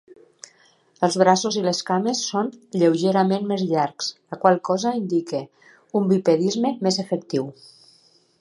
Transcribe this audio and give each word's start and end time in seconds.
Els 1.07 1.17
braços 1.23 1.57
i 1.61 1.61
les 1.65 1.81
cames 1.89 2.21
són 2.31 2.49
lleugerament 2.83 3.45
més 3.53 3.65
llargs, 3.73 4.09
la 4.35 4.41
qual 4.47 4.59
cosa 4.73 4.97
indica 5.03 5.45
un 6.01 6.11
bipedisme 6.15 6.77
més 6.89 7.03
efectiu. 7.09 7.51